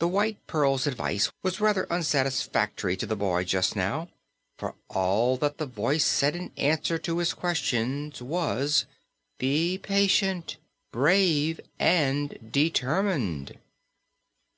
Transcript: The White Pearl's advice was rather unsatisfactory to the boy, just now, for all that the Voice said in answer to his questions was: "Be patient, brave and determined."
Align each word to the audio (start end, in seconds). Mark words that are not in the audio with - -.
The 0.00 0.08
White 0.08 0.46
Pearl's 0.46 0.86
advice 0.86 1.32
was 1.42 1.62
rather 1.62 1.86
unsatisfactory 1.90 2.94
to 2.98 3.06
the 3.06 3.16
boy, 3.16 3.42
just 3.44 3.74
now, 3.74 4.08
for 4.58 4.74
all 4.88 5.38
that 5.38 5.56
the 5.56 5.64
Voice 5.64 6.04
said 6.04 6.36
in 6.36 6.52
answer 6.58 6.98
to 6.98 7.16
his 7.16 7.32
questions 7.32 8.20
was: 8.20 8.84
"Be 9.38 9.78
patient, 9.78 10.58
brave 10.92 11.58
and 11.78 12.38
determined." 12.52 13.58